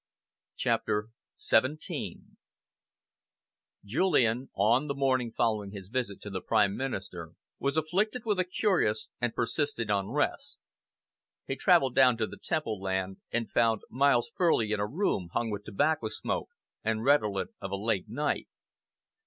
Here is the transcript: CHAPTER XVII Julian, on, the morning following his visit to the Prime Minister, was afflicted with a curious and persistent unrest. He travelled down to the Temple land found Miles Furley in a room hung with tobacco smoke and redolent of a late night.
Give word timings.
CHAPTER 0.55 1.09
XVII 1.39 2.21
Julian, 3.85 4.49
on, 4.55 4.87
the 4.87 4.95
morning 4.95 5.31
following 5.31 5.69
his 5.69 5.89
visit 5.89 6.19
to 6.21 6.31
the 6.31 6.41
Prime 6.41 6.75
Minister, 6.75 7.33
was 7.59 7.77
afflicted 7.77 8.23
with 8.25 8.39
a 8.39 8.43
curious 8.43 9.09
and 9.21 9.35
persistent 9.35 9.91
unrest. 9.91 10.59
He 11.45 11.55
travelled 11.55 11.93
down 11.93 12.17
to 12.17 12.25
the 12.25 12.37
Temple 12.41 12.81
land 12.81 13.17
found 13.53 13.81
Miles 13.91 14.31
Furley 14.35 14.71
in 14.71 14.79
a 14.79 14.87
room 14.87 15.29
hung 15.33 15.51
with 15.51 15.65
tobacco 15.65 16.07
smoke 16.09 16.49
and 16.83 17.03
redolent 17.03 17.51
of 17.61 17.69
a 17.69 17.75
late 17.75 18.09
night. 18.09 18.47